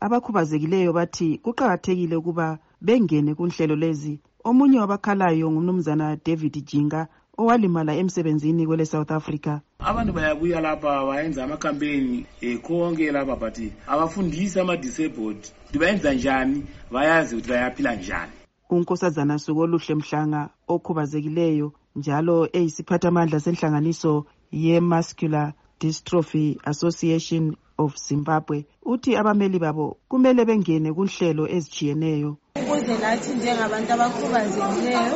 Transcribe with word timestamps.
abakhubazekileyo 0.00 0.92
bathi 0.92 1.38
kuqakathekile 1.44 2.16
ukuba 2.16 2.58
bengene 2.80 3.34
kunhlelo 3.34 3.76
lezi. 3.76 4.20
Omunye 4.44 4.78
wabakhalayo 4.80 5.50
ngumnumzana 5.50 6.16
david 6.24 6.64
jinga 6.64 7.08
owalimala 7.38 7.92
emsebenzini 7.94 8.66
kwele 8.66 8.86
south 8.86 9.10
africa. 9.10 9.60
Abantu 9.78 10.12
bayabuya 10.12 10.60
lapha 10.60 11.04
bayenza 11.06 11.44
amacampaign 11.44 12.26
um 12.42 12.58
konke 12.58 13.12
lapha 13.12 13.36
but 13.36 13.58
abafundisi 13.86 14.60
ama-disabled 14.60 15.40
ukuthi 15.70 15.78
bayenza 15.78 16.14
njani 16.14 16.64
bayazi 16.90 17.34
ukuthi 17.34 17.50
bayaphila 17.50 17.94
njani. 17.94 18.32
Unkosazana 18.70 19.38
suku 19.38 19.60
oluhle 19.60 19.94
mhlanga 19.94 20.48
okhubazekileyo 20.68 21.72
njalo 21.96 22.48
eyisiphathamandla 22.52 23.40
senhlanganiso 23.40 24.26
ye-muscular 24.52 25.52
dystrophy 25.80 26.58
association 26.64 27.56
of 27.78 27.96
zimbabwe. 27.96 28.66
Uthi 28.92 29.10
abameli 29.20 29.58
babo 29.64 29.86
kumele 30.08 30.42
bengene 30.48 30.88
kunhlelo 30.96 31.44
ezitshiyeneyo 31.56 32.30
ukuze 32.60 32.94
lathi 33.02 33.30
njengabantu 33.34 33.90
abakhubazekileyo 33.92 35.14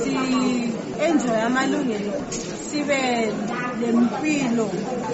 si-enjoye 0.00 1.42
amalungelo 1.48 2.12
sibe 2.66 3.00
lempilo 3.80 4.66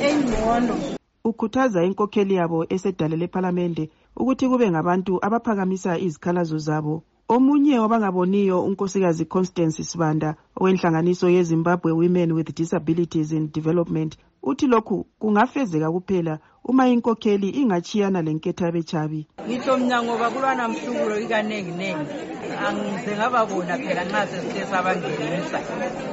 engcono. 0.09 0.77
Ukhuthaza 1.29 1.85
inkokheli 1.89 2.35
yabo 2.41 2.59
esedale 2.75 3.17
lephalamende 3.17 3.85
ukuthi 4.21 4.45
kube 4.51 4.71
ngabantu 4.71 5.13
abaphakamisa 5.27 5.99
izikhalazo 6.07 6.59
zabo. 6.67 6.95
Omunye 7.35 7.79
wabangaboniyo 7.79 8.65
unkosikazi 8.69 9.25
constance 9.25 9.83
sibanda 9.85 10.35
owenhlanganiso 10.59 11.27
yezimbabwe 11.37 11.93
women 11.93 12.33
with 12.33 12.55
disabilities 12.55 13.33
in 13.33 13.53
development 13.53 14.17
uthi 14.43 14.67
lokhu 14.67 15.07
kungafezeka 15.19 15.93
kuphela 15.93 16.39
uma 16.65 16.89
inkokheli 16.89 17.49
ingachiyana 17.61 18.23
lenketha 18.23 18.73
bechabi 18.73 19.27
ngitsho 19.47 19.79
mna 19.79 20.03
ngoba 20.03 20.31
kulwana 20.31 20.69
mhlubulo 20.69 21.21
ikaningi-ningi 21.21 22.31
angize 22.67 23.17
ngababona 23.17 23.75
phela 23.79 24.05
nxa 24.05 24.27
sesithe 24.27 24.63
sabangenisa. 24.71 25.59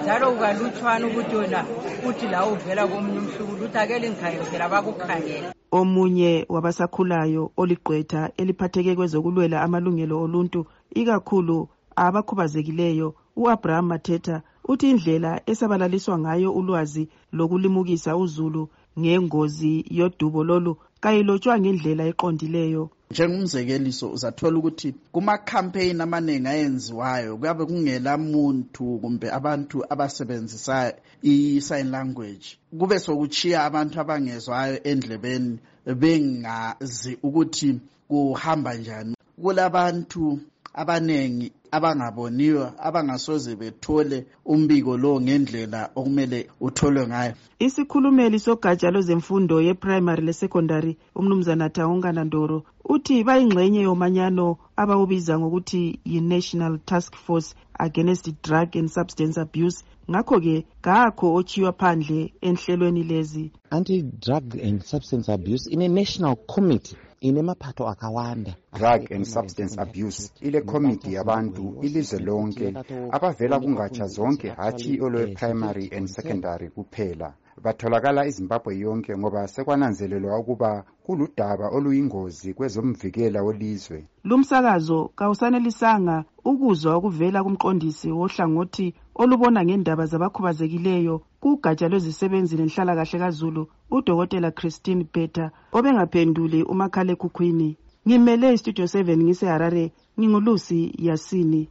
Njalo 0.04 0.32
kukalutshwana 0.32 1.08
ukuthi 1.08 1.36
wena 1.36 1.66
uthi 2.08 2.28
la 2.28 2.46
uvela 2.46 2.88
komunye 2.88 3.20
umhlubulo 3.20 3.66
uthi 3.66 3.78
ake 3.78 4.00
lingikhangele 4.00 4.46
phela 4.50 4.70
bakukhangela 4.70 5.50
omunye 5.72 6.46
wabasakhulayo 6.50 7.52
oligqwetha 7.58 8.32
eliphatheke 8.38 8.96
kwezokulwela 8.96 9.62
amalungelo 9.62 10.16
oluntu 10.24 10.66
ikakhulu 11.00 11.68
abakhubazekileyo 11.96 13.16
u-abraham 13.36 13.86
mathetha 13.92 14.42
uthi 14.68 14.90
indlela 14.90 15.42
esabalaliswa 15.46 16.20
ngayo 16.20 16.50
ulwazi 16.60 17.10
lokulimukisa 17.32 18.18
uzulu 18.18 18.70
ngengozi 19.00 19.86
yodubo 19.90 20.44
lolu 20.44 20.78
kayilotshwa 21.00 21.60
ngendlela 21.60 22.04
eqondileyo. 22.12 22.90
Njengomzekeliso 23.12 24.12
uzathola 24.12 24.58
ukuthi 24.58 24.90
kumakhampeyini 25.12 26.02
amaningi 26.02 26.48
ayenziwayo 26.48 27.38
kuyabe 27.38 27.66
kungela 27.66 28.18
muntu 28.18 29.00
kumbe 29.02 29.28
abantu 29.32 29.78
abasebenzisa 29.94 30.94
i-sign 31.24 31.88
language. 31.92 32.48
Kube 32.80 33.00
sokuchiya 33.00 33.64
abantu 33.64 33.96
abangezwayo 34.00 34.84
endlebeni 34.84 35.60
bengazi 36.02 37.18
ukuthi 37.24 37.80
kuhamba 38.10 38.74
njani. 38.76 39.16
Kulabantu 39.42 40.40
abaningi 40.74 41.52
abangaboniyo 41.72 42.72
abangasoze 42.88 43.56
bethole 43.56 44.26
umbiko 44.46 44.98
lo 44.98 45.22
ngendlela 45.22 45.90
okumele 45.96 46.40
utholwe 46.62 47.08
ngayo. 47.08 47.34
Isikhulumeli 47.60 48.40
sogatsha 48.40 48.92
lwezemfundo 48.92 49.56
yeprimary 49.68 50.22
lesecondary 50.28 50.98
umnumzana 51.16 51.70
thawungana 51.70 52.24
ndoro 52.24 52.58
uthi 52.94 53.24
bayingxenye 53.28 53.82
yomanyano 53.88 54.58
abawubiza 54.82 55.34
ngokuthi 55.40 56.00
yi-national 56.12 56.80
task 56.90 57.16
force 57.16 57.56
against 57.80 58.26
drug 58.44 58.76
and 58.76 58.90
substance 58.90 59.38
abuse. 59.38 59.84
Ngakho-ke 60.10 60.66
kakho 60.82 61.34
ochiywa 61.36 61.72
phandle 61.74 62.34
enhlelweni 62.42 63.04
lezi. 63.04 63.52
Anti-drug 63.70 64.56
and 64.64 64.82
substance 64.84 65.28
abuse 65.32 65.68
ine-national 65.74 66.36
committee 66.48 66.96
inemaphatho 67.22 67.88
akawanda. 67.88 68.56
Drug 68.74 69.12
and 69.12 69.26
substance 69.26 69.76
abuse 69.82 70.32
ile 70.42 70.62
committee 70.62 71.14
yabantu 71.14 71.78
ilizwe 71.82 72.20
lonke 72.20 72.74
abavela 73.12 73.60
kungatsha 73.60 74.08
zonke 74.08 74.50
hatshi 74.50 75.02
olwe-primary 75.02 75.90
and 75.98 76.08
secondary 76.08 76.70
kuphela 76.70 77.34
batholakala 77.64 78.22
izimbabwe 78.30 78.72
yonke 78.84 79.12
ngoba 79.18 79.42
sekwananzelelwa 79.54 80.40
ukuba 80.42 80.72
kuludaba 81.06 81.66
oluyingozi 81.76 82.50
kwezomvikela 82.58 83.40
welizwe. 83.48 84.00
Lumsakazo 84.28 85.00
kawusanelisanga 85.18 86.18
ukuzwa 86.50 86.92
okuvela 86.98 87.40
kumqondisi 87.46 88.10
wohlangothi 88.20 88.88
olubona 89.22 89.60
ngendaba 89.66 90.06
zabakhubazekileyo 90.12 91.16
kugatsha 91.42 91.88
lwezisebenzi 91.92 92.54
lenhlalakahle 92.60 93.18
kazulu 93.24 93.62
udokotela 93.96 94.50
christine 94.58 95.04
beta 95.14 95.46
obengaphenduli 95.78 96.60
umakhalekhukhwini. 96.72 97.70
Ngimele 98.08 98.48
istudio 98.54 98.86
7 98.86 99.18
ngiseharare 99.26 99.86
ngingulusi 100.20 100.80
yasini. 101.08 101.62